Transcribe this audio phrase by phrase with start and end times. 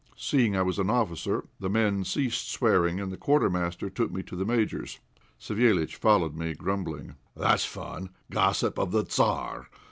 [0.17, 4.35] Seeing I was an officer, the men ceased swearing, and the Quartermaster took me to
[4.35, 4.97] the Major's.
[5.39, 9.67] Savéliitch followed me, grumbling "That's fun gossip of the Tzar!